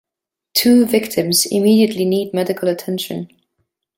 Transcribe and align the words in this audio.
Two 0.55 0.87
victims 0.87 1.45
immediately 1.45 2.05
need 2.05 2.33
medical 2.33 2.67
attention. 2.69 3.29